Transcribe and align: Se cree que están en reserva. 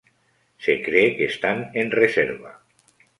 Se 0.57 0.81
cree 0.81 1.15
que 1.15 1.25
están 1.25 1.69
en 1.75 1.91
reserva. 1.91 2.63